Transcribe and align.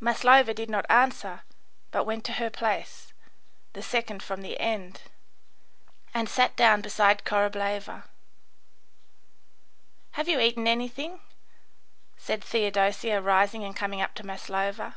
Maslova 0.00 0.52
did 0.52 0.68
not 0.68 0.84
answer, 0.90 1.42
but 1.92 2.02
went 2.02 2.22
on 2.28 2.34
to 2.34 2.42
her 2.42 2.50
place, 2.50 3.12
the 3.72 3.82
second 3.84 4.20
from 4.20 4.42
the 4.42 4.58
end, 4.58 5.02
and 6.12 6.28
sat 6.28 6.56
down 6.56 6.80
beside 6.82 7.24
Korableva. 7.24 8.02
"Have 10.18 10.28
you 10.28 10.40
eaten 10.40 10.66
anything?" 10.66 11.20
said 12.18 12.42
Theodosia, 12.42 13.22
rising 13.22 13.62
and 13.62 13.76
coming 13.76 14.00
up 14.00 14.16
to 14.16 14.24
Maslova. 14.26 14.96